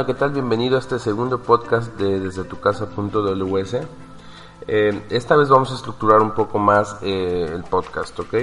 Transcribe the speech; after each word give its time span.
Hola, 0.00 0.06
¿qué 0.06 0.14
tal? 0.14 0.30
Bienvenido 0.30 0.76
a 0.76 0.78
este 0.78 0.98
segundo 0.98 1.40
podcast 1.42 1.94
de 1.98 2.20
Desde 2.20 2.44
tu 2.44 2.58
casa.ws. 2.58 3.76
Eh, 4.66 5.02
esta 5.10 5.36
vez 5.36 5.50
vamos 5.50 5.72
a 5.72 5.74
estructurar 5.74 6.22
un 6.22 6.30
poco 6.30 6.58
más 6.58 6.96
eh, 7.02 7.50
el 7.54 7.64
podcast, 7.64 8.18
¿ok? 8.18 8.34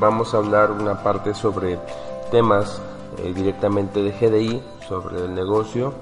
Vamos 0.00 0.32
a 0.32 0.38
hablar 0.38 0.70
una 0.70 1.02
parte 1.02 1.34
sobre 1.34 1.78
temas 2.30 2.80
eh, 3.18 3.34
directamente 3.34 4.02
de 4.02 4.12
GDI, 4.12 4.62
sobre 4.88 5.26
el 5.26 5.34
negocio 5.34 5.92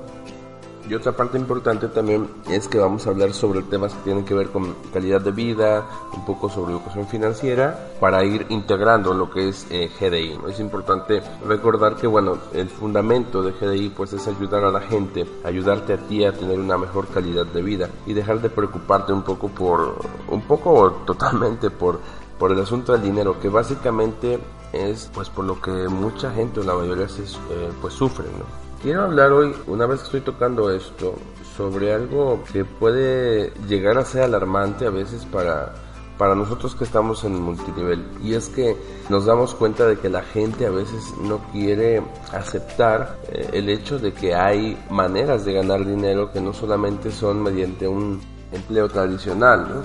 y 0.89 0.95
otra 0.95 1.13
parte 1.13 1.39
importante 1.39 1.89
también 1.89 2.29
es 2.49 2.67
que 2.69 2.79
vamos 2.79 3.07
a 3.07 3.11
hablar 3.11 3.33
sobre 3.33 3.63
temas 3.63 3.95
que 3.95 4.01
tienen 4.03 4.25
que 4.25 4.35
ver 4.35 4.49
con 4.49 4.75
calidad 4.93 5.21
de 5.21 5.31
vida, 5.31 5.87
un 6.13 6.25
poco 6.25 6.49
sobre 6.49 6.73
educación 6.73 7.07
financiera, 7.07 7.91
para 8.01 8.25
ir 8.25 8.47
integrando 8.49 9.15
lo 9.15 9.31
que 9.31 9.49
es 9.49 9.67
eh, 9.71 9.91
GDI. 10.01 10.39
Es 10.49 10.59
importante 10.61 11.23
recordar 11.47 11.97
que 11.97 12.07
bueno, 12.07 12.39
el 12.53 12.69
fundamento 12.69 13.43
de 13.43 13.53
GDI 13.53 13.91
pues 13.91 14.13
es 14.13 14.27
ayudar 14.27 14.65
a 14.65 14.71
la 14.71 14.81
gente, 14.81 15.27
ayudarte 15.45 15.93
a 15.93 15.99
ti 15.99 16.25
a 16.25 16.33
tener 16.33 16.59
una 16.59 16.79
mejor 16.79 17.09
calidad 17.09 17.47
de 17.47 17.63
vida 17.63 17.91
y 18.07 18.15
dejar 18.15 18.41
de 18.41 18.51
preocuparte 18.51 19.13
un 19.13 19.23
poco 19.23 19.49
por, 19.49 19.97
un 20.29 20.43
poco 20.43 21.03
totalmente 21.07 21.71
por, 21.71 22.01
por 22.39 22.53
el 22.53 22.61
asunto 22.61 22.93
del 22.93 23.03
dinero, 23.03 23.39
que 23.39 23.49
básicamente 23.49 24.41
es 24.73 25.11
pues 25.13 25.29
por 25.29 25.45
lo 25.45 25.61
que 25.61 25.71
mucha 25.89 26.31
gente 26.31 26.61
o 26.61 26.63
la 26.63 26.75
mayoría 26.75 27.09
se, 27.09 27.23
eh, 27.23 27.71
pues 27.81 27.95
sufre, 27.95 28.27
¿no? 28.27 28.70
Quiero 28.83 29.03
hablar 29.03 29.31
hoy, 29.33 29.55
una 29.67 29.85
vez 29.85 30.01
que 30.01 30.05
estoy 30.07 30.21
tocando 30.23 30.71
esto, 30.71 31.15
sobre 31.55 31.93
algo 31.93 32.43
que 32.51 32.65
puede 32.65 33.53
llegar 33.69 33.99
a 33.99 34.07
ser 34.07 34.23
alarmante 34.23 34.87
a 34.87 34.91
veces 34.91 35.27
para, 35.27 35.75
para 36.17 36.35
nosotros 36.35 36.75
que 36.75 36.85
estamos 36.85 37.23
en 37.25 37.39
multinivel. 37.43 38.03
Y 38.23 38.33
es 38.33 38.49
que 38.49 38.75
nos 39.11 39.27
damos 39.27 39.55
cuenta 39.55 39.87
de 39.87 39.99
que 39.99 40.09
la 40.09 40.23
gente 40.23 40.65
a 40.65 40.71
veces 40.71 41.13
no 41.21 41.41
quiere 41.53 42.03
aceptar 42.33 43.19
eh, 43.29 43.51
el 43.53 43.69
hecho 43.69 43.99
de 43.99 44.15
que 44.15 44.35
hay 44.35 44.83
maneras 44.89 45.45
de 45.45 45.53
ganar 45.53 45.85
dinero 45.85 46.33
que 46.33 46.41
no 46.41 46.55
solamente 46.55 47.11
son 47.11 47.43
mediante 47.43 47.87
un 47.87 48.19
empleo 48.51 48.89
tradicional. 48.89 49.83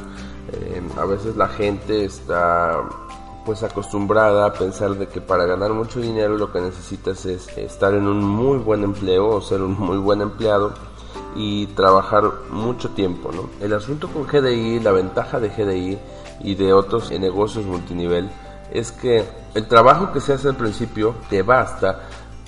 Eh, 0.54 0.82
a 0.98 1.04
veces 1.04 1.36
la 1.36 1.50
gente 1.50 2.06
está 2.06 2.82
pues 3.46 3.64
acostumbrada 3.64 4.46
a 4.46 4.54
pensar 4.54 4.96
de 4.96 5.08
que 5.08 5.22
para 5.22 5.46
ganar 5.46 5.72
mucho 5.74 6.00
dinero 6.00 6.38
lo 6.38 6.52
que 6.52 6.60
necesitas 6.60 7.26
es 7.26 7.48
estar 7.58 7.94
en 7.94 8.08
un 8.08 8.24
muy 8.24 8.58
buen 8.58 8.84
empleo 8.84 9.30
o 9.30 9.42
ser 9.42 9.62
un 9.62 9.80
muy 9.80 9.98
buen 9.98 10.22
empleado 10.22 10.74
y 11.36 11.68
trabajar 11.68 12.24
mucho 12.50 12.90
tiempo, 12.90 13.32
¿no? 13.32 13.50
El 13.62 13.74
asunto 13.74 14.08
con 14.08 14.26
GDI, 14.26 14.80
la 14.80 14.92
ventaja 14.92 15.40
de 15.40 15.50
GDI 15.50 16.00
y 16.42 16.56
de 16.56 16.74
otros 16.74 17.12
negocios 17.12 17.66
multinivel 17.66 18.30
es 18.72 18.92
que 18.92 19.24
el 19.54 19.68
trabajo 19.68 20.12
que 20.12 20.22
se 20.22 20.34
hace 20.34 20.50
al 20.50 20.56
principio 20.56 21.16
te 21.30 21.44
basta 21.44 22.02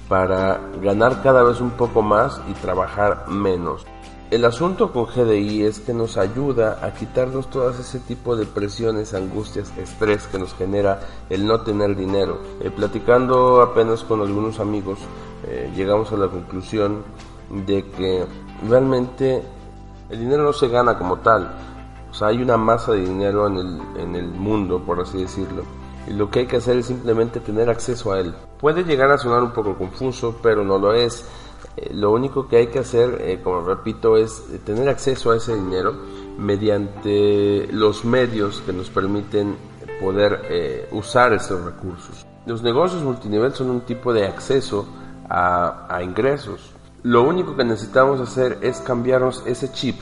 para 0.08 0.60
ganar 0.82 1.22
cada 1.22 1.44
vez 1.44 1.60
un 1.62 1.72
poco 1.72 2.02
más 2.02 2.42
y 2.50 2.54
trabajar 2.54 3.28
menos. 3.28 3.86
El 4.30 4.44
asunto 4.44 4.92
con 4.92 5.06
GDI 5.06 5.64
es 5.64 5.80
que 5.80 5.94
nos 5.94 6.18
ayuda 6.18 6.80
a 6.86 6.94
quitarnos 6.94 7.50
todo 7.50 7.70
ese 7.70 7.98
tipo 8.00 8.36
de 8.36 8.46
presiones, 8.46 9.14
angustias, 9.14 9.72
estrés 9.78 10.28
que 10.28 10.38
nos 10.38 10.54
genera 10.54 11.00
el 11.30 11.48
no 11.48 11.62
tener 11.62 11.96
dinero. 11.96 12.42
Eh, 12.60 12.70
platicando 12.70 13.62
apenas 13.62 14.04
con 14.04 14.20
algunos 14.20 14.60
amigos, 14.60 15.00
eh, 15.46 15.72
llegamos 15.74 16.12
a 16.12 16.18
la 16.18 16.28
conclusión 16.28 17.04
de 17.66 17.86
que 17.92 18.26
realmente 18.68 19.44
el 20.10 20.20
dinero 20.20 20.44
no 20.44 20.52
se 20.52 20.68
gana 20.68 20.98
como 20.98 21.20
tal. 21.20 21.50
O 22.12 22.14
sea, 22.14 22.28
hay 22.28 22.42
una 22.42 22.58
masa 22.58 22.92
de 22.92 23.06
dinero 23.06 23.48
en 23.48 23.56
el, 23.56 23.82
en 23.98 24.16
el 24.18 24.28
mundo, 24.28 24.84
por 24.86 25.00
así 25.00 25.22
decirlo. 25.22 25.64
Y 26.06 26.12
lo 26.12 26.30
que 26.30 26.40
hay 26.40 26.48
que 26.48 26.58
hacer 26.58 26.76
es 26.76 26.88
simplemente 26.88 27.40
tener 27.40 27.70
acceso 27.70 28.12
a 28.12 28.20
él. 28.20 28.36
Puede 28.60 28.84
llegar 28.84 29.10
a 29.10 29.18
sonar 29.18 29.42
un 29.42 29.52
poco 29.52 29.78
confuso, 29.78 30.36
pero 30.44 30.66
no 30.66 30.78
lo 30.78 30.94
es 30.94 31.26
lo 31.92 32.12
único 32.12 32.48
que 32.48 32.58
hay 32.58 32.68
que 32.68 32.80
hacer, 32.80 33.22
eh, 33.22 33.40
como 33.44 33.62
repito, 33.62 34.18
es 34.18 34.44
tener 34.66 34.90
acceso 34.90 35.32
a 35.32 35.38
ese 35.38 35.56
dinero 35.56 35.94
mediante 36.38 37.68
los 37.72 38.06
medios 38.06 38.62
que 38.66 38.74
nos 38.74 38.90
permiten 38.90 39.56
poder 40.02 40.42
eh, 40.50 40.88
usar 40.92 41.34
esos 41.34 41.64
recursos. 41.64 42.26
Los 42.46 42.64
negocios 42.64 43.04
multinivel 43.04 43.54
son 43.54 43.70
un 43.70 43.82
tipo 43.82 44.14
de 44.14 44.26
acceso 44.26 44.88
a, 45.30 45.88
a 45.94 46.04
ingresos. 46.04 46.72
Lo 47.04 47.24
único 47.24 47.56
que 47.56 47.64
necesitamos 47.64 48.20
hacer 48.20 48.60
es 48.62 48.80
cambiarnos 48.80 49.44
ese 49.46 49.72
chip 49.72 50.00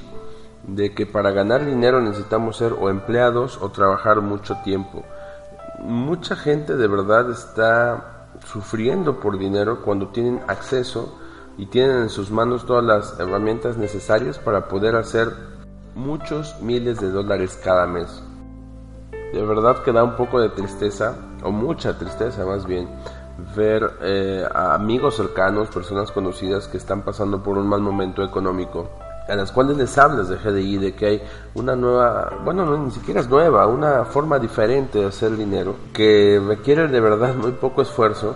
de 0.67 0.93
que 0.93 1.05
para 1.05 1.31
ganar 1.31 1.65
dinero 1.65 2.01
necesitamos 2.01 2.57
ser 2.57 2.73
o 2.73 2.89
empleados 2.89 3.59
o 3.61 3.69
trabajar 3.69 4.21
mucho 4.21 4.55
tiempo. 4.63 5.03
Mucha 5.79 6.35
gente 6.35 6.75
de 6.75 6.87
verdad 6.87 7.29
está 7.31 8.27
sufriendo 8.45 9.19
por 9.19 9.37
dinero 9.37 9.81
cuando 9.81 10.07
tienen 10.09 10.41
acceso 10.47 11.19
y 11.57 11.67
tienen 11.67 12.03
en 12.03 12.09
sus 12.09 12.31
manos 12.31 12.65
todas 12.65 12.83
las 12.83 13.19
herramientas 13.19 13.77
necesarias 13.77 14.39
para 14.39 14.67
poder 14.67 14.95
hacer 14.95 15.29
muchos 15.95 16.59
miles 16.61 16.99
de 16.99 17.09
dólares 17.09 17.59
cada 17.63 17.87
mes. 17.87 18.21
De 19.33 19.41
verdad 19.43 19.83
que 19.83 19.91
da 19.91 20.03
un 20.03 20.15
poco 20.15 20.39
de 20.39 20.49
tristeza, 20.49 21.15
o 21.43 21.51
mucha 21.51 21.97
tristeza 21.97 22.45
más 22.45 22.65
bien, 22.65 22.87
ver 23.55 23.97
eh, 24.01 24.45
a 24.53 24.75
amigos 24.75 25.15
cercanos, 25.15 25.69
personas 25.69 26.11
conocidas 26.11 26.67
que 26.67 26.77
están 26.77 27.01
pasando 27.01 27.41
por 27.41 27.57
un 27.57 27.67
mal 27.67 27.81
momento 27.81 28.23
económico, 28.23 28.89
a 29.27 29.35
las 29.35 29.51
cuales 29.51 29.77
les 29.77 29.97
hablas 29.97 30.29
de 30.29 30.37
GDI, 30.37 30.77
de 30.77 30.93
que 30.93 31.05
hay 31.05 31.23
una 31.55 31.75
nueva, 31.75 32.37
bueno, 32.43 32.65
no, 32.65 32.77
ni 32.77 32.91
siquiera 32.91 33.21
es 33.21 33.29
nueva, 33.29 33.67
una 33.67 34.05
forma 34.05 34.39
diferente 34.39 34.99
de 34.99 35.07
hacer 35.07 35.35
dinero, 35.35 35.75
que 35.93 36.41
requiere 36.45 36.87
de 36.87 36.99
verdad 36.99 37.35
muy 37.35 37.51
poco 37.51 37.81
esfuerzo 37.81 38.35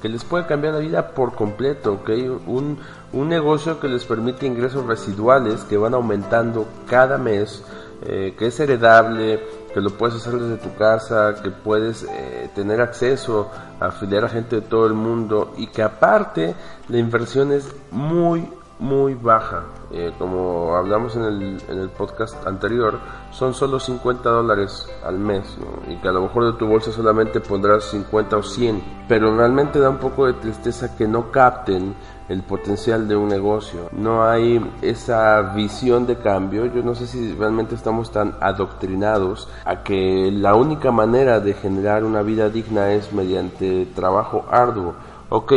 que 0.00 0.08
les 0.08 0.24
puede 0.24 0.46
cambiar 0.46 0.74
la 0.74 0.80
vida 0.80 1.08
por 1.08 1.34
completo, 1.34 1.94
¿ok? 1.94 2.10
Un, 2.46 2.78
un 3.12 3.28
negocio 3.28 3.80
que 3.80 3.88
les 3.88 4.04
permite 4.04 4.46
ingresos 4.46 4.86
residuales 4.86 5.64
que 5.64 5.76
van 5.76 5.94
aumentando 5.94 6.66
cada 6.88 7.18
mes, 7.18 7.62
eh, 8.02 8.34
que 8.38 8.46
es 8.46 8.60
heredable, 8.60 9.40
que 9.72 9.80
lo 9.80 9.90
puedes 9.90 10.16
hacer 10.16 10.38
desde 10.38 10.56
tu 10.56 10.74
casa, 10.74 11.34
que 11.42 11.50
puedes 11.50 12.04
eh, 12.04 12.50
tener 12.54 12.80
acceso 12.80 13.50
a 13.78 13.86
afiliar 13.86 14.24
a 14.24 14.28
gente 14.28 14.56
de 14.56 14.62
todo 14.62 14.86
el 14.86 14.94
mundo 14.94 15.52
y 15.56 15.68
que 15.68 15.82
aparte 15.82 16.54
la 16.88 16.98
inversión 16.98 17.52
es 17.52 17.68
muy, 17.90 18.48
muy 18.80 19.14
baja. 19.14 19.64
Eh, 19.92 20.12
como 20.18 20.74
hablamos 20.74 21.14
en 21.16 21.24
el, 21.24 21.62
en 21.68 21.78
el 21.78 21.90
podcast 21.90 22.46
anterior, 22.46 22.98
son 23.30 23.54
solo 23.54 23.78
50 23.78 24.28
dólares 24.28 24.88
al 25.04 25.18
mes, 25.18 25.56
y 25.88 25.96
que 25.96 26.08
a 26.08 26.12
lo 26.12 26.22
mejor 26.22 26.52
de 26.52 26.58
tu 26.58 26.66
bolsa 26.66 26.90
solamente 26.90 27.40
pondrás 27.40 27.84
50 27.84 28.36
o 28.36 28.42
100, 28.42 28.82
pero 29.08 29.36
realmente 29.36 29.78
da 29.78 29.90
un 29.90 29.98
poco 29.98 30.26
de 30.26 30.34
tristeza 30.34 30.96
que 30.96 31.06
no 31.06 31.30
capten 31.30 31.94
el 32.28 32.42
potencial 32.44 33.08
de 33.08 33.16
un 33.16 33.28
negocio. 33.28 33.88
No 33.90 34.24
hay 34.24 34.64
esa 34.82 35.42
visión 35.54 36.06
de 36.06 36.16
cambio. 36.16 36.66
Yo 36.66 36.80
no 36.82 36.94
sé 36.94 37.08
si 37.08 37.34
realmente 37.34 37.74
estamos 37.74 38.12
tan 38.12 38.36
adoctrinados 38.40 39.48
a 39.64 39.82
que 39.82 40.30
la 40.32 40.54
única 40.54 40.92
manera 40.92 41.40
de 41.40 41.54
generar 41.54 42.04
una 42.04 42.22
vida 42.22 42.48
digna 42.48 42.92
es 42.92 43.12
mediante 43.12 43.86
trabajo 43.96 44.46
arduo 44.48 44.94
ok, 45.30 45.52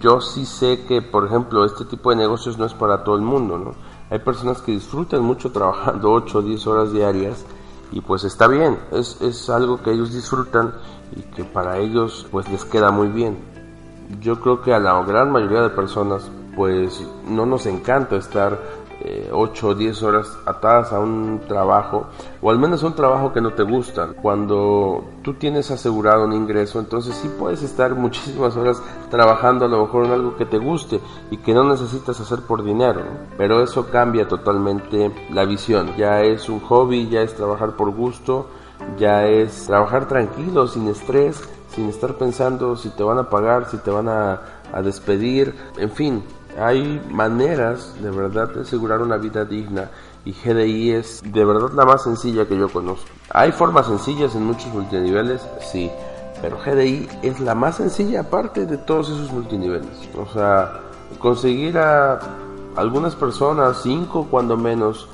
yo 0.00 0.20
sí 0.20 0.46
sé 0.46 0.84
que, 0.86 1.02
por 1.02 1.26
ejemplo, 1.26 1.64
este 1.64 1.84
tipo 1.84 2.10
de 2.10 2.16
negocios 2.16 2.58
no 2.58 2.64
es 2.64 2.74
para 2.74 3.04
todo 3.04 3.16
el 3.16 3.22
mundo, 3.22 3.58
¿no? 3.58 3.74
Hay 4.08 4.20
personas 4.20 4.62
que 4.62 4.72
disfrutan 4.72 5.22
mucho 5.22 5.52
trabajando 5.52 6.12
8 6.12 6.38
o 6.38 6.42
10 6.42 6.66
horas 6.66 6.92
diarias 6.92 7.44
y 7.92 8.00
pues 8.00 8.24
está 8.24 8.48
bien, 8.48 8.78
es, 8.92 9.20
es 9.20 9.48
algo 9.50 9.82
que 9.82 9.92
ellos 9.92 10.12
disfrutan 10.12 10.74
y 11.14 11.22
que 11.22 11.44
para 11.44 11.78
ellos 11.78 12.26
pues 12.30 12.48
les 12.48 12.64
queda 12.64 12.90
muy 12.90 13.08
bien. 13.08 13.36
Yo 14.20 14.40
creo 14.40 14.62
que 14.62 14.72
a 14.72 14.78
la 14.78 15.02
gran 15.02 15.30
mayoría 15.30 15.62
de 15.62 15.70
personas 15.70 16.30
pues 16.54 17.04
no 17.28 17.46
nos 17.46 17.66
encanta 17.66 18.16
estar 18.16 18.58
8 19.32 19.68
o 19.68 19.74
10 19.74 20.02
horas 20.02 20.38
atadas 20.46 20.92
a 20.92 20.98
un 20.98 21.40
trabajo, 21.46 22.06
o 22.40 22.50
al 22.50 22.58
menos 22.58 22.82
un 22.82 22.94
trabajo 22.94 23.32
que 23.32 23.40
no 23.40 23.52
te 23.52 23.62
gusta. 23.62 24.08
Cuando 24.20 25.04
tú 25.22 25.34
tienes 25.34 25.70
asegurado 25.70 26.24
un 26.24 26.32
ingreso, 26.32 26.78
entonces 26.80 27.14
sí 27.16 27.30
puedes 27.38 27.62
estar 27.62 27.94
muchísimas 27.94 28.56
horas 28.56 28.82
trabajando 29.10 29.66
a 29.66 29.68
lo 29.68 29.82
mejor 29.82 30.06
en 30.06 30.12
algo 30.12 30.36
que 30.36 30.46
te 30.46 30.58
guste 30.58 31.00
y 31.30 31.36
que 31.38 31.54
no 31.54 31.64
necesitas 31.64 32.18
hacer 32.20 32.40
por 32.40 32.64
dinero. 32.64 33.02
Pero 33.36 33.62
eso 33.62 33.86
cambia 33.86 34.26
totalmente 34.28 35.12
la 35.30 35.44
visión. 35.44 35.94
Ya 35.96 36.22
es 36.22 36.48
un 36.48 36.60
hobby, 36.60 37.08
ya 37.08 37.22
es 37.22 37.34
trabajar 37.34 37.76
por 37.76 37.90
gusto, 37.90 38.46
ya 38.98 39.26
es 39.26 39.66
trabajar 39.66 40.08
tranquilo, 40.08 40.66
sin 40.66 40.88
estrés, 40.88 41.42
sin 41.74 41.88
estar 41.88 42.14
pensando 42.14 42.76
si 42.76 42.90
te 42.90 43.02
van 43.02 43.18
a 43.18 43.28
pagar, 43.28 43.68
si 43.68 43.76
te 43.78 43.90
van 43.90 44.08
a, 44.08 44.40
a 44.72 44.82
despedir, 44.82 45.54
en 45.76 45.90
fin, 45.90 46.22
hay 46.58 47.00
maneras 47.10 47.94
de 48.00 48.10
verdad 48.10 48.48
de 48.48 48.62
asegurar 48.62 49.00
una 49.00 49.16
vida 49.16 49.44
digna 49.44 49.90
y 50.24 50.32
GDI 50.32 50.92
es 50.92 51.22
de 51.24 51.44
verdad 51.44 51.70
la 51.74 51.84
más 51.84 52.02
sencilla 52.02 52.46
que 52.46 52.56
yo 52.56 52.68
conozco. 52.68 53.08
Hay 53.30 53.52
formas 53.52 53.86
sencillas 53.86 54.34
en 54.34 54.44
muchos 54.44 54.72
multiniveles, 54.72 55.46
sí, 55.60 55.90
pero 56.40 56.58
GDI 56.58 57.08
es 57.22 57.40
la 57.40 57.54
más 57.54 57.76
sencilla 57.76 58.20
aparte 58.20 58.66
de 58.66 58.78
todos 58.78 59.10
esos 59.10 59.32
multiniveles. 59.32 60.08
O 60.16 60.26
sea, 60.32 60.80
conseguir 61.18 61.78
a 61.78 62.18
algunas 62.76 63.14
personas, 63.14 63.80
cinco 63.82 64.26
cuando 64.30 64.56
menos, 64.56 65.08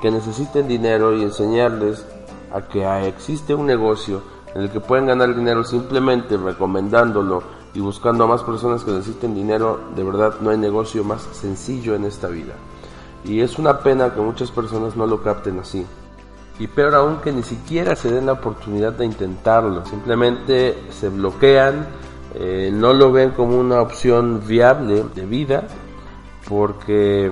que 0.00 0.10
necesiten 0.10 0.68
dinero 0.68 1.14
y 1.14 1.22
enseñarles 1.22 2.06
a 2.52 2.62
que 2.62 2.84
existe 3.06 3.54
un 3.54 3.66
negocio 3.66 4.22
en 4.54 4.62
el 4.62 4.70
que 4.70 4.80
pueden 4.80 5.06
ganar 5.06 5.34
dinero 5.34 5.64
simplemente 5.64 6.36
recomendándolo 6.36 7.42
y 7.74 7.80
buscando 7.80 8.24
a 8.24 8.26
más 8.26 8.42
personas 8.42 8.84
que 8.84 8.90
necesiten 8.90 9.34
dinero, 9.34 9.80
de 9.94 10.02
verdad 10.02 10.36
no 10.40 10.50
hay 10.50 10.58
negocio 10.58 11.04
más 11.04 11.22
sencillo 11.32 11.94
en 11.94 12.04
esta 12.04 12.28
vida. 12.28 12.54
Y 13.24 13.40
es 13.40 13.58
una 13.58 13.80
pena 13.80 14.14
que 14.14 14.20
muchas 14.20 14.50
personas 14.50 14.96
no 14.96 15.06
lo 15.06 15.22
capten 15.22 15.58
así. 15.58 15.84
Y 16.58 16.66
peor 16.66 16.94
aún 16.94 17.16
que 17.18 17.32
ni 17.32 17.42
siquiera 17.42 17.94
se 17.94 18.10
den 18.10 18.26
la 18.26 18.32
oportunidad 18.32 18.92
de 18.92 19.04
intentarlo. 19.04 19.84
Simplemente 19.86 20.76
se 20.90 21.08
bloquean, 21.08 21.86
eh, 22.34 22.70
no 22.72 22.92
lo 22.92 23.12
ven 23.12 23.30
como 23.30 23.58
una 23.58 23.80
opción 23.80 24.42
viable 24.46 25.04
de 25.14 25.26
vida, 25.26 25.68
porque 26.48 27.30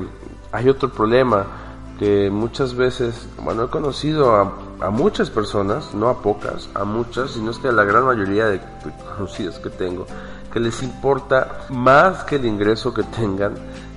hay 0.53 0.69
otro 0.69 0.91
problema 0.91 1.47
que 1.99 2.31
muchas 2.31 2.75
veces, 2.75 3.29
bueno, 3.43 3.65
he 3.65 3.69
conocido 3.69 4.37
a, 4.37 4.53
a, 4.81 4.91
muchas 4.91 5.31
personas, 5.31 5.95
no 5.95 6.09
a 6.09 6.23
pocas, 6.23 6.69
a 6.75 6.85
muchas, 6.85 7.33
sino 7.33 7.51
es 7.51 7.59
que 7.59 7.69
a 7.69 7.73
la 7.73 7.85
gran 7.85 8.05
mayoría 8.05 8.47
de 8.47 8.61
conocidos 9.15 9.59
que 9.59 9.71
tengo, 9.71 10.07
que 10.53 10.61
les 10.61 10.83
importa 10.83 11.67
más 11.71 12.25
que 12.25 12.37
el 12.37 12.47
ingreso 12.47 12.93
que 12.93 13.03
tengan, 13.03 13.55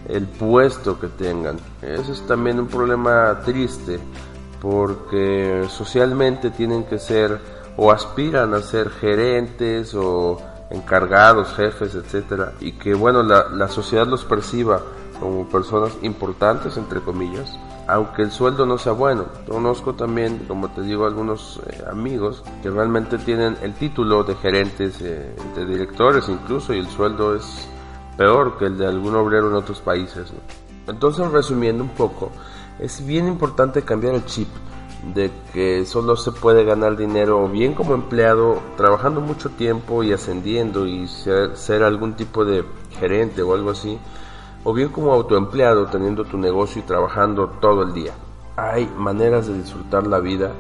el 0.07 0.25
puesto 0.25 0.99
que 0.99 1.07
tengan. 1.07 1.57
Eso 1.81 2.13
es 2.13 2.25
también 2.27 2.59
un 2.59 2.67
problema 2.67 3.39
triste, 3.45 3.99
porque 4.61 5.65
socialmente 5.69 6.49
tienen 6.51 6.83
que 6.83 6.99
ser 6.99 7.39
o 7.77 7.91
aspiran 7.91 8.53
a 8.53 8.61
ser 8.61 8.89
gerentes 8.89 9.93
o 9.95 10.41
encargados, 10.69 11.53
jefes, 11.55 11.95
etcétera, 11.95 12.53
y 12.59 12.73
que 12.73 12.93
bueno, 12.93 13.23
la, 13.23 13.49
la 13.49 13.67
sociedad 13.69 14.05
los 14.05 14.25
perciba 14.25 14.81
como 15.19 15.47
personas 15.49 15.93
importantes, 16.01 16.77
entre 16.77 17.01
comillas, 17.01 17.57
aunque 17.89 18.21
el 18.21 18.31
sueldo 18.31 18.65
no 18.65 18.77
sea 18.77 18.91
bueno. 18.91 19.25
Conozco 19.47 19.94
también, 19.95 20.45
como 20.47 20.69
te 20.69 20.81
digo, 20.81 21.06
algunos 21.06 21.59
eh, 21.65 21.83
amigos 21.89 22.44
que 22.62 22.69
realmente 22.69 23.18
tienen 23.18 23.57
el 23.62 23.74
título 23.74 24.24
de 24.24 24.36
gerentes, 24.36 25.01
eh, 25.01 25.36
de 25.56 25.65
directores 25.65 26.30
incluso, 26.30 26.74
y 26.74 26.80
el 26.80 26.88
sueldo 26.88 27.36
es 27.36 27.68
peor 28.15 28.57
que 28.57 28.65
el 28.65 28.77
de 28.77 28.86
algún 28.86 29.15
obrero 29.15 29.50
en 29.50 29.56
otros 29.56 29.80
países. 29.80 30.31
Entonces, 30.88 31.31
resumiendo 31.31 31.83
un 31.83 31.89
poco, 31.89 32.31
es 32.80 33.06
bien 33.06 33.27
importante 33.27 33.81
cambiar 33.81 34.15
el 34.15 34.25
chip 34.25 34.50
de 35.13 35.31
que 35.53 35.85
solo 35.85 36.15
se 36.15 36.31
puede 36.31 36.63
ganar 36.65 36.95
dinero 36.95 37.47
bien 37.47 37.74
como 37.74 37.95
empleado, 37.95 38.59
trabajando 38.77 39.21
mucho 39.21 39.50
tiempo 39.50 40.03
y 40.03 40.12
ascendiendo 40.12 40.85
y 40.85 41.07
ser, 41.07 41.56
ser 41.56 41.83
algún 41.83 42.13
tipo 42.13 42.45
de 42.45 42.65
gerente 43.00 43.42
o 43.42 43.53
algo 43.53 43.71
así, 43.71 43.97
o 44.63 44.73
bien 44.73 44.89
como 44.89 45.13
autoempleado 45.13 45.88
teniendo 45.88 46.25
tu 46.25 46.38
negocio 46.38 46.81
y 46.81 46.85
trabajando 46.85 47.47
todo 47.61 47.83
el 47.83 47.94
día. 47.94 48.13
Hay 48.56 48.88
maneras 48.97 49.47
de 49.47 49.57
disfrutar 49.57 50.06
la 50.06 50.19
vida, 50.19 50.51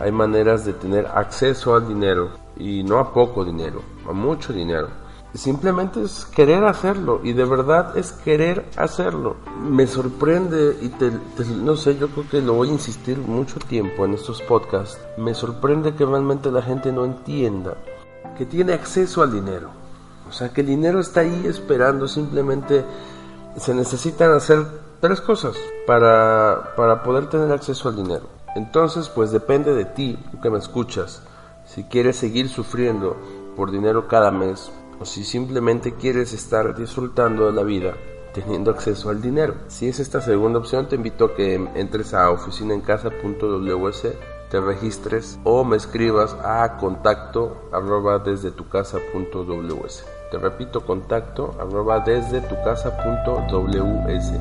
hay 0.00 0.10
maneras 0.10 0.64
de 0.64 0.72
tener 0.72 1.06
acceso 1.06 1.74
al 1.74 1.86
dinero 1.86 2.30
y 2.56 2.82
no 2.82 2.98
a 2.98 3.12
poco 3.12 3.44
dinero, 3.44 3.80
a 4.08 4.12
mucho 4.12 4.52
dinero. 4.52 4.88
Simplemente 5.34 6.00
es 6.00 6.26
querer 6.26 6.64
hacerlo 6.64 7.20
y 7.24 7.32
de 7.32 7.44
verdad 7.44 7.98
es 7.98 8.12
querer 8.12 8.70
hacerlo. 8.76 9.36
Me 9.60 9.84
sorprende 9.88 10.78
y 10.80 10.90
te, 10.90 11.10
no 11.60 11.76
sé, 11.76 11.98
yo 11.98 12.08
creo 12.08 12.28
que 12.28 12.40
lo 12.40 12.54
voy 12.54 12.68
a 12.68 12.72
insistir 12.72 13.18
mucho 13.18 13.58
tiempo 13.58 14.04
en 14.04 14.14
estos 14.14 14.40
podcasts. 14.42 15.00
Me 15.18 15.34
sorprende 15.34 15.94
que 15.94 16.06
realmente 16.06 16.52
la 16.52 16.62
gente 16.62 16.92
no 16.92 17.04
entienda 17.04 17.76
que 18.38 18.46
tiene 18.46 18.74
acceso 18.74 19.22
al 19.22 19.32
dinero. 19.32 19.70
O 20.28 20.32
sea, 20.32 20.50
que 20.50 20.60
el 20.60 20.68
dinero 20.68 21.00
está 21.00 21.20
ahí 21.20 21.44
esperando 21.46 22.06
simplemente 22.06 22.84
se 23.56 23.74
necesitan 23.74 24.32
hacer 24.32 24.64
tres 25.00 25.20
cosas 25.20 25.56
para, 25.86 26.74
para 26.76 27.02
poder 27.02 27.28
tener 27.28 27.52
acceso 27.52 27.88
al 27.88 27.96
dinero. 27.96 28.28
Entonces, 28.54 29.08
pues 29.08 29.30
depende 29.30 29.74
de 29.74 29.84
ti, 29.84 30.18
que 30.42 30.50
me 30.50 30.58
escuchas, 30.58 31.22
si 31.66 31.84
quieres 31.84 32.16
seguir 32.16 32.48
sufriendo 32.48 33.16
por 33.56 33.70
dinero 33.70 34.06
cada 34.08 34.30
mes 34.30 34.70
o 35.00 35.04
si 35.04 35.24
simplemente 35.24 35.94
quieres 35.94 36.32
estar 36.32 36.76
disfrutando 36.76 37.46
de 37.46 37.52
la 37.52 37.62
vida 37.62 37.94
teniendo 38.34 38.72
acceso 38.72 39.08
al 39.08 39.22
dinero. 39.22 39.54
Si 39.68 39.88
es 39.88 40.00
esta 40.00 40.20
segunda 40.20 40.58
opción, 40.58 40.88
te 40.88 40.96
invito 40.96 41.24
a 41.26 41.34
que 41.34 41.54
entres 41.54 42.12
a 42.12 42.30
oficinaencasa.ws, 42.30 44.02
te 44.50 44.60
registres 44.60 45.38
o 45.44 45.64
me 45.64 45.76
escribas 45.76 46.36
a 46.42 46.76
contacto 46.76 47.68
arroba 47.72 48.18
desde 48.18 48.50
tu 48.50 48.68
casa.ws. 48.68 50.04
Te 50.30 50.38
repito, 50.38 50.84
contacto 50.84 51.54
arroba 51.60 52.00
desde 52.00 52.40
tu 52.40 52.54
casa.ws. 52.64 54.32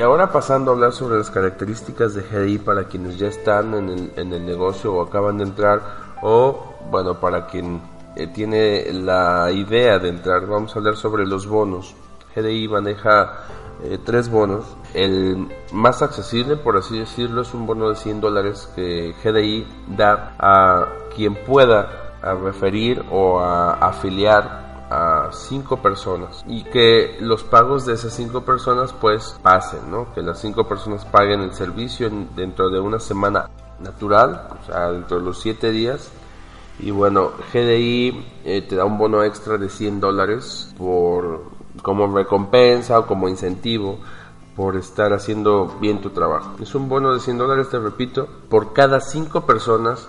Y 0.00 0.02
ahora 0.02 0.32
pasando 0.32 0.70
a 0.70 0.74
hablar 0.74 0.92
sobre 0.92 1.18
las 1.18 1.30
características 1.30 2.14
de 2.14 2.22
GDI 2.22 2.56
para 2.56 2.84
quienes 2.84 3.18
ya 3.18 3.26
están 3.26 3.74
en 3.74 3.90
el, 3.90 4.12
en 4.16 4.32
el 4.32 4.46
negocio 4.46 4.94
o 4.94 5.02
acaban 5.02 5.36
de 5.36 5.44
entrar 5.44 5.82
o 6.22 6.74
bueno 6.90 7.20
para 7.20 7.46
quien 7.46 7.82
eh, 8.16 8.26
tiene 8.28 8.92
la 8.92 9.50
idea 9.52 9.98
de 9.98 10.08
entrar. 10.08 10.46
Vamos 10.46 10.74
a 10.74 10.78
hablar 10.78 10.96
sobre 10.96 11.26
los 11.26 11.46
bonos. 11.46 11.94
GDI 12.34 12.68
maneja 12.68 13.40
eh, 13.82 13.98
tres 14.04 14.28
bonos. 14.28 14.64
El 14.94 15.48
más 15.72 16.02
accesible, 16.02 16.56
por 16.56 16.76
así 16.76 16.98
decirlo, 16.98 17.42
es 17.42 17.54
un 17.54 17.66
bono 17.66 17.88
de 17.88 17.96
100 17.96 18.20
dólares 18.20 18.70
que 18.74 19.14
GDI 19.22 19.66
da 19.88 20.34
a 20.38 20.88
quien 21.14 21.34
pueda 21.34 22.16
a 22.22 22.34
referir 22.34 23.02
o 23.10 23.40
a 23.40 23.74
afiliar 23.74 24.86
a 24.90 25.30
cinco 25.32 25.76
personas 25.76 26.44
y 26.48 26.64
que 26.64 27.16
los 27.20 27.44
pagos 27.44 27.86
de 27.86 27.94
esas 27.94 28.12
cinco 28.12 28.42
personas 28.42 28.92
pues 28.92 29.38
pasen, 29.40 29.88
¿no? 29.90 30.12
Que 30.12 30.20
las 30.20 30.40
cinco 30.40 30.66
personas 30.66 31.04
paguen 31.04 31.40
el 31.40 31.54
servicio 31.54 32.10
dentro 32.34 32.68
de 32.70 32.80
una 32.80 32.98
semana 32.98 33.48
natural, 33.78 34.48
o 34.60 34.66
sea, 34.66 34.90
dentro 34.90 35.20
de 35.20 35.24
los 35.24 35.40
siete 35.40 35.70
días 35.70 36.10
y 36.82 36.90
bueno, 36.90 37.30
GDI 37.52 38.24
eh, 38.44 38.62
te 38.62 38.76
da 38.76 38.84
un 38.84 38.98
bono 38.98 39.22
extra 39.24 39.58
de 39.58 39.68
100 39.68 40.00
dólares 40.00 40.74
por, 40.78 41.44
como 41.82 42.14
recompensa 42.14 42.98
o 42.98 43.06
como 43.06 43.28
incentivo 43.28 43.98
por 44.56 44.76
estar 44.76 45.12
haciendo 45.12 45.76
bien 45.80 46.00
tu 46.00 46.10
trabajo. 46.10 46.56
Es 46.60 46.74
un 46.74 46.88
bono 46.88 47.14
de 47.14 47.20
100 47.20 47.38
dólares, 47.38 47.68
te 47.70 47.78
repito, 47.78 48.28
por 48.48 48.72
cada 48.72 49.00
5 49.00 49.46
personas 49.46 50.08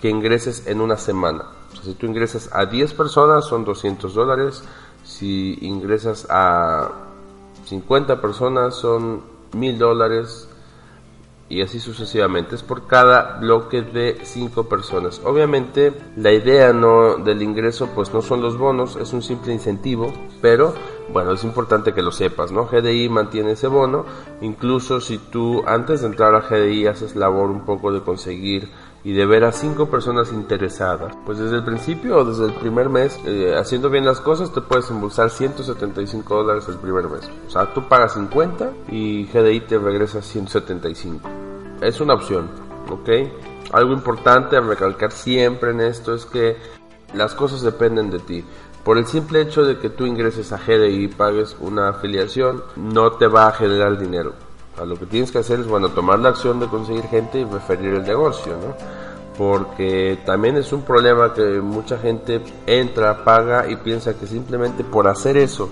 que 0.00 0.08
ingreses 0.08 0.66
en 0.66 0.80
una 0.80 0.96
semana. 0.96 1.44
Si 1.82 1.94
tú 1.94 2.06
ingresas 2.06 2.50
a 2.52 2.66
10 2.66 2.94
personas 2.94 3.46
son 3.46 3.64
200 3.64 4.14
dólares. 4.14 4.62
Si 5.04 5.58
ingresas 5.62 6.26
a 6.30 6.90
50 7.66 8.20
personas 8.20 8.76
son 8.76 9.22
1000 9.52 9.78
dólares 9.78 10.48
y 11.52 11.60
así 11.60 11.80
sucesivamente. 11.80 12.54
Es 12.54 12.62
por 12.62 12.86
cada 12.86 13.38
bloque 13.38 13.82
de 13.82 14.20
5 14.22 14.70
personas. 14.70 15.20
Obviamente 15.22 15.92
la 16.16 16.32
idea 16.32 16.72
no 16.72 17.16
del 17.16 17.42
ingreso 17.42 17.90
pues 17.94 18.12
no 18.14 18.22
son 18.22 18.40
los 18.40 18.56
bonos, 18.56 18.96
es 18.96 19.12
un 19.12 19.22
simple 19.22 19.52
incentivo, 19.52 20.14
pero 20.40 20.72
bueno, 21.12 21.32
es 21.32 21.44
importante 21.44 21.92
que 21.92 22.00
lo 22.00 22.10
sepas, 22.10 22.52
¿no? 22.52 22.66
GDI 22.66 23.10
mantiene 23.10 23.52
ese 23.52 23.66
bono, 23.66 24.06
incluso 24.40 25.00
si 25.00 25.18
tú 25.18 25.62
antes 25.66 26.00
de 26.00 26.06
entrar 26.06 26.34
a 26.34 26.40
GDI 26.40 26.86
haces 26.86 27.16
labor 27.16 27.50
un 27.50 27.66
poco 27.66 27.92
de 27.92 28.00
conseguir 28.00 28.70
y 29.04 29.12
de 29.12 29.26
ver 29.26 29.44
a 29.44 29.52
cinco 29.52 29.90
personas 29.90 30.32
interesadas. 30.32 31.12
Pues 31.26 31.36
desde 31.36 31.56
el 31.56 31.64
principio 31.64 32.16
o 32.16 32.24
desde 32.24 32.46
el 32.46 32.54
primer 32.54 32.88
mes, 32.88 33.20
eh, 33.26 33.54
haciendo 33.58 33.90
bien 33.90 34.06
las 34.06 34.20
cosas, 34.20 34.54
te 34.54 34.62
puedes 34.62 34.88
embolsar 34.90 35.28
175 35.28 36.34
dólares 36.34 36.64
el 36.68 36.76
primer 36.76 37.08
mes. 37.08 37.28
O 37.46 37.50
sea, 37.50 37.74
tú 37.74 37.86
pagas 37.88 38.14
50 38.14 38.70
y 38.88 39.26
GDI 39.26 39.60
te 39.60 39.78
regresa 39.78 40.22
175. 40.22 41.41
Es 41.82 42.00
una 42.00 42.14
opción, 42.14 42.48
¿ok? 42.88 43.10
Algo 43.72 43.92
importante 43.92 44.56
a 44.56 44.60
recalcar 44.60 45.12
siempre 45.12 45.72
en 45.72 45.80
esto 45.80 46.14
es 46.14 46.24
que 46.24 46.56
las 47.12 47.34
cosas 47.34 47.60
dependen 47.60 48.10
de 48.10 48.20
ti. 48.20 48.44
Por 48.82 48.96
el 48.96 49.06
simple 49.06 49.42
hecho 49.42 49.64
de 49.64 49.78
que 49.78 49.90
tú 49.90 50.06
ingreses 50.06 50.52
a 50.52 50.58
GDI 50.58 51.04
y 51.04 51.08
pagues 51.08 51.56
una 51.60 51.90
afiliación, 51.90 52.62
no 52.76 53.12
te 53.12 53.26
va 53.26 53.48
a 53.48 53.52
generar 53.52 53.98
dinero 53.98 54.32
lo 54.86 54.96
que 54.96 55.06
tienes 55.06 55.30
que 55.30 55.38
hacer 55.38 55.60
es, 55.60 55.66
bueno, 55.66 55.90
tomar 55.90 56.18
la 56.18 56.30
acción 56.30 56.58
de 56.60 56.66
conseguir 56.66 57.04
gente 57.04 57.40
y 57.40 57.44
referir 57.44 57.94
el 57.94 58.02
negocio, 58.02 58.52
¿no? 58.52 58.74
Porque 59.36 60.18
también 60.26 60.56
es 60.56 60.72
un 60.72 60.82
problema 60.82 61.32
que 61.32 61.60
mucha 61.60 61.98
gente 61.98 62.42
entra, 62.66 63.24
paga 63.24 63.68
y 63.68 63.76
piensa 63.76 64.14
que 64.14 64.26
simplemente 64.26 64.84
por 64.84 65.08
hacer 65.08 65.36
eso 65.36 65.68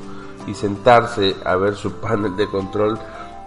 y 0.47 0.55
sentarse 0.55 1.37
a 1.45 1.57
ver 1.57 1.75
su 1.75 1.93
panel 2.01 2.37
de 2.37 2.47
control, 2.47 2.99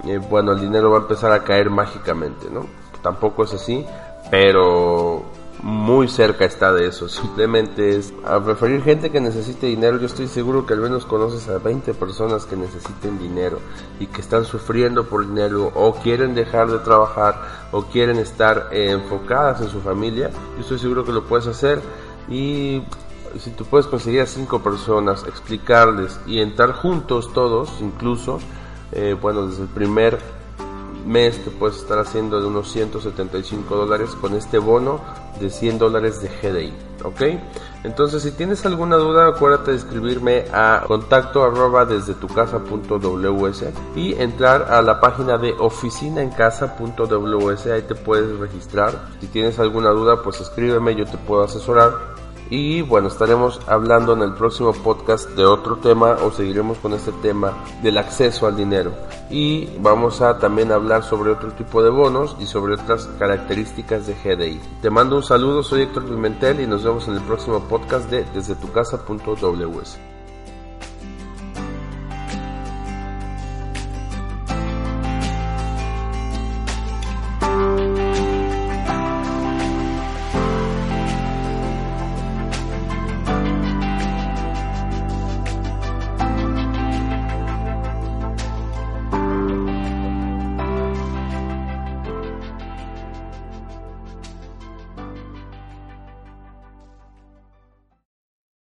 eh, 0.05 0.17
bueno, 0.17 0.53
el 0.53 0.62
dinero 0.62 0.91
va 0.91 1.00
a 1.00 1.01
empezar 1.01 1.31
a 1.31 1.43
caer 1.43 1.69
mágicamente, 1.69 2.50
¿no? 2.51 2.65
Tampoco 3.01 3.43
es 3.43 3.53
así, 3.53 3.86
pero 4.31 5.24
muy 5.62 6.07
cerca 6.10 6.45
está 6.45 6.74
de 6.74 6.88
eso. 6.88 7.07
Simplemente 7.10 7.98
es 7.98 8.13
a 8.25 8.39
referir 8.39 8.83
gente 8.83 9.10
que 9.10 9.22
necesite 9.22 9.67
dinero. 9.67 9.98
Yo 9.98 10.05
estoy 10.05 10.27
seguro 10.27 10.65
que 10.65 10.74
al 10.74 10.81
menos 10.81 11.05
conoces 11.05 11.48
a 11.50 11.57
20 11.57 11.93
personas 11.93 12.45
que 12.45 12.55
necesiten 12.55 13.17
dinero 13.17 13.60
y 14.00 14.07
que 14.07 14.22
están 14.22 14.45
sufriendo 14.45 15.05
por 15.05 15.27
dinero 15.27 15.72
o 15.74 15.93
quieren 15.95 16.36
dejar 16.36 16.69
de 16.69 16.79
trabajar 16.79 17.41
o 17.72 17.83
quieren 17.83 18.17
estar 18.17 18.69
eh, 18.72 18.91
enfocadas 18.91 19.62
en 19.62 19.69
su 19.69 19.81
familia. 19.81 20.29
Yo 20.55 20.62
estoy 20.62 20.79
seguro 20.79 21.05
que 21.05 21.12
lo 21.12 21.24
puedes 21.24 21.48
hacer 21.48 21.81
y 22.29 22.83
si 23.39 23.51
tú 23.51 23.65
puedes 23.65 23.88
conseguir 23.88 24.22
a 24.22 24.25
cinco 24.25 24.62
personas, 24.62 25.24
explicarles 25.27 26.19
y 26.27 26.39
entrar 26.39 26.74
juntos 26.74 27.31
todos, 27.33 27.72
incluso, 27.81 28.39
eh, 28.93 29.17
bueno, 29.19 29.47
desde 29.47 29.63
el 29.63 29.69
primer 29.69 30.19
mes 31.05 31.38
te 31.43 31.51
puedes 31.51 31.75
estar 31.77 32.00
haciendo 32.00 32.39
de 32.39 32.47
unos 32.47 32.71
175 32.71 33.75
dólares 33.75 34.12
con 34.21 34.35
este 34.35 34.57
bono 34.57 35.01
de 35.39 35.50
100 35.50 35.79
dólares 35.79 36.21
de 36.21 36.29
GDI, 36.29 36.73
¿ok? 37.03 37.21
Entonces 37.83 38.23
si 38.23 38.31
tienes 38.31 38.65
alguna 38.65 38.95
duda 38.95 39.27
acuérdate 39.27 39.71
de 39.71 39.77
escribirme 39.77 40.45
a 40.53 40.85
contacto 40.88 41.43
desde 41.85 42.13
tu 42.13 42.27
casa.ws 42.27 43.63
y 43.95 44.13
entrar 44.13 44.71
a 44.71 44.81
la 44.81 45.01
página 45.01 45.38
de 45.38 45.53
oficinaencasa.ws, 45.59 47.65
ahí 47.67 47.81
te 47.81 47.95
puedes 47.95 48.39
registrar. 48.39 49.09
Si 49.19 49.27
tienes 49.27 49.59
alguna 49.59 49.89
duda 49.89 50.23
pues 50.23 50.39
escríbeme, 50.39 50.95
yo 50.95 51.05
te 51.05 51.17
puedo 51.17 51.43
asesorar 51.43 52.12
y 52.53 52.83
bueno, 52.83 53.07
estaremos 53.07 53.60
hablando 53.65 54.13
en 54.13 54.22
el 54.22 54.36
próximo 54.36 54.74
podcast 54.74 55.27
de 55.31 55.43
otro 55.43 55.77
tema 55.77 56.17
o 56.24 56.31
seguiremos 56.31 56.77
con 56.77 56.93
este 56.93 57.12
tema 57.13 57.51
del 57.81 57.98
acceso 57.98 58.45
al 58.45 58.55
dinero. 58.55 58.93
Y 59.31 59.75
vamos 59.79 60.22
a 60.22 60.38
también 60.38 60.72
hablar 60.72 61.03
sobre 61.03 61.31
otro 61.31 61.51
tipo 61.53 61.81
de 61.81 61.89
bonos 61.89 62.36
y 62.39 62.45
sobre 62.45 62.75
otras 62.75 63.10
características 63.17 64.05
de 64.05 64.13
GDI. 64.13 64.60
Te 64.83 64.91
mando 64.91 65.15
un 65.15 65.24
saludo, 65.24 65.63
soy 65.63 65.81
Héctor 65.81 66.05
Pimentel 66.05 66.60
y 66.60 66.67
nos 66.67 66.83
vemos 66.83 67.07
en 67.07 67.15
el 67.15 67.22
próximo 67.22 67.60
podcast 67.62 68.07
de 68.12 68.24
desde 68.36 68.53
tu 68.53 68.72
casa.ws. 68.72 70.12